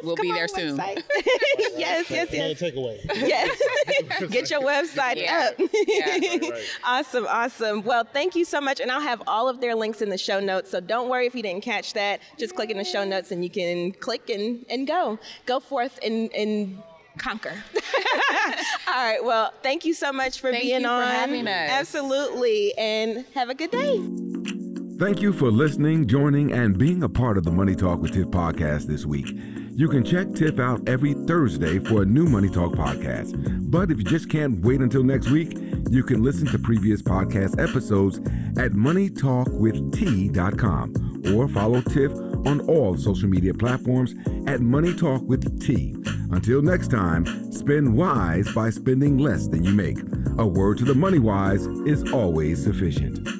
Yes, 0.00 0.04
we'll 0.04 0.16
be 0.16 0.32
there 0.32 0.48
soon. 0.48 0.76
yes, 1.76 2.10
yes, 2.10 2.28
yes. 2.32 2.60
Takeaway. 2.60 3.00
Yes, 3.16 3.60
get 4.30 4.50
your 4.50 4.60
website 4.60 5.16
yeah. 5.16 5.50
up. 5.50 5.58
yeah. 5.58 6.10
Right, 6.10 6.42
right. 6.42 6.62
Awesome, 6.84 7.26
awesome. 7.28 7.82
Well, 7.82 8.04
thank 8.04 8.34
you 8.34 8.44
so 8.44 8.60
much, 8.60 8.80
and 8.80 8.90
I'll 8.90 9.00
have 9.00 9.22
all 9.26 9.48
of 9.48 9.60
their 9.60 9.74
links 9.74 10.02
in 10.02 10.08
the 10.08 10.18
show 10.18 10.40
notes. 10.40 10.70
So 10.70 10.80
don't 10.80 11.08
worry 11.08 11.26
if 11.26 11.34
you 11.34 11.42
didn't 11.42 11.62
catch 11.62 11.94
that. 11.94 12.20
Just 12.38 12.54
click 12.54 12.70
in 12.70 12.78
the 12.78 12.84
show 12.84 13.04
notes, 13.04 13.30
and 13.30 13.44
you 13.44 13.50
can 13.50 13.92
click 13.92 14.30
and 14.30 14.64
and 14.68 14.86
go, 14.86 15.18
go 15.46 15.60
forth 15.60 15.98
and 16.04 16.32
and 16.32 16.82
conquer. 17.18 17.52
All 18.88 18.94
right. 18.94 19.22
Well, 19.22 19.52
thank 19.62 19.84
you 19.84 19.94
so 19.94 20.12
much 20.12 20.40
for 20.40 20.50
thank 20.50 20.64
being 20.64 20.86
on. 20.86 21.06
For 21.06 21.12
having 21.12 21.46
us. 21.46 21.70
Absolutely. 21.70 22.74
And 22.76 23.24
have 23.34 23.50
a 23.50 23.54
good 23.54 23.70
day. 23.70 24.00
Thank 24.98 25.22
you 25.22 25.32
for 25.32 25.50
listening, 25.50 26.06
joining, 26.06 26.52
and 26.52 26.76
being 26.76 27.02
a 27.02 27.08
part 27.08 27.38
of 27.38 27.44
the 27.44 27.50
Money 27.50 27.74
Talk 27.74 28.00
with 28.00 28.12
Tiff 28.12 28.26
podcast 28.26 28.86
this 28.86 29.06
week. 29.06 29.28
You 29.80 29.88
can 29.88 30.04
check 30.04 30.34
Tiff 30.34 30.60
out 30.60 30.86
every 30.86 31.14
Thursday 31.26 31.78
for 31.78 32.02
a 32.02 32.04
new 32.04 32.26
Money 32.26 32.50
Talk 32.50 32.72
podcast. 32.72 33.70
But 33.70 33.90
if 33.90 33.96
you 33.96 34.04
just 34.04 34.28
can't 34.28 34.62
wait 34.62 34.82
until 34.82 35.02
next 35.02 35.30
week, 35.30 35.56
you 35.88 36.02
can 36.02 36.22
listen 36.22 36.46
to 36.48 36.58
previous 36.58 37.00
podcast 37.00 37.58
episodes 37.58 38.18
at 38.58 38.72
moneytalkwitht.com 38.72 41.32
or 41.34 41.48
follow 41.48 41.80
Tiff 41.80 42.12
on 42.46 42.60
all 42.68 42.98
social 42.98 43.30
media 43.30 43.54
platforms 43.54 44.14
at 44.46 44.60
Money 44.60 44.92
Talk 44.92 45.22
with 45.22 45.62
T. 45.62 45.96
Until 46.30 46.60
next 46.60 46.90
time, 46.90 47.50
spend 47.50 47.96
wise 47.96 48.52
by 48.52 48.68
spending 48.68 49.16
less 49.16 49.48
than 49.48 49.64
you 49.64 49.72
make. 49.72 49.96
A 50.36 50.46
word 50.46 50.76
to 50.76 50.84
the 50.84 50.94
money 50.94 51.20
wise 51.20 51.64
is 51.86 52.12
always 52.12 52.62
sufficient. 52.62 53.39